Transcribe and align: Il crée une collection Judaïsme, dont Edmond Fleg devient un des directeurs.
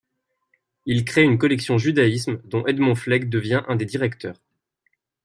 Il 0.87 1.05
crée 1.05 1.21
une 1.21 1.37
collection 1.37 1.77
Judaïsme, 1.77 2.41
dont 2.45 2.65
Edmond 2.65 2.95
Fleg 2.95 3.29
devient 3.29 3.61
un 3.67 3.75
des 3.75 3.85
directeurs. 3.85 4.41